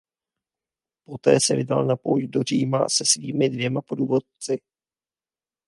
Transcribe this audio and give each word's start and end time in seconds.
Poté 1.07 1.35
se 1.39 1.55
vydal 1.55 1.85
na 1.85 1.95
pouť 1.95 2.23
do 2.29 2.43
Říma 2.43 2.89
se 2.89 3.05
svými 3.05 3.49
dvěma 3.49 3.81
průvodci. 3.81 4.57